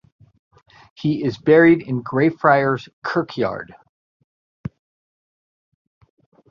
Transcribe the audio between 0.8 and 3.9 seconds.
He is buried in Greyfriars Kirkyard.